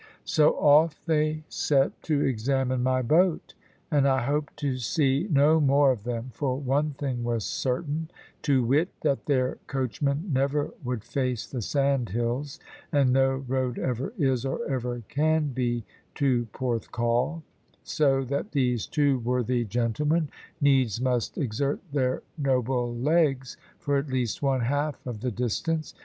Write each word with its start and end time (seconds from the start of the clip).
So 0.25 0.53
off 0.57 0.99
they 1.05 1.43
set 1.47 2.01
to 2.05 2.21
examine 2.21 2.81
my 2.81 3.03
boat; 3.03 3.53
and 3.91 4.07
I 4.07 4.23
hoped 4.25 4.57
to 4.57 4.77
see 4.77 5.27
no 5.29 5.59
more 5.59 5.91
of 5.91 6.05
them, 6.05 6.31
for 6.33 6.57
one 6.59 6.93
thing 6.93 7.23
was 7.23 7.45
certain 7.45 8.09
to 8.41 8.63
wit, 8.63 8.89
that 9.01 9.27
their 9.27 9.59
coachman 9.67 10.31
never 10.33 10.71
would 10.83 11.03
face 11.03 11.45
the 11.45 11.61
sandhills, 11.61 12.59
and 12.91 13.13
no 13.13 13.35
road 13.47 13.77
ever 13.77 14.11
is, 14.17 14.43
or 14.43 14.67
ever 14.67 15.03
can 15.07 15.49
be, 15.49 15.85
to 16.15 16.47
Porthcawl; 16.51 17.43
so 17.83 18.23
that 18.23 18.53
these 18.53 18.87
two 18.87 19.19
worthy 19.19 19.63
gentlemen 19.63 20.29
needs 20.59 20.99
must 20.99 21.37
exert 21.37 21.79
their 21.91 22.23
noble 22.39 22.91
legs 22.95 23.55
for 23.77 23.97
at 23.99 24.09
least 24.09 24.41
one 24.41 24.61
half 24.61 25.05
of 25.05 25.21
the 25.21 25.29
distance. 25.29 25.93